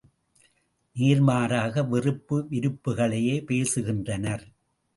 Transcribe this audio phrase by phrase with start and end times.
[0.95, 4.45] நேர்மாறாக வெறுப்பு விருப்புகளையே பேசுகின்றனர்!